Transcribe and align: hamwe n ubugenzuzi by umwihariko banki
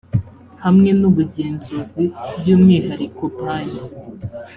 hamwe 0.63 0.89
n 0.99 1.01
ubugenzuzi 1.09 2.03
by 2.39 2.49
umwihariko 2.55 3.23
banki 3.37 3.81